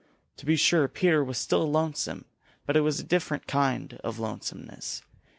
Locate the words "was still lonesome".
1.23-2.25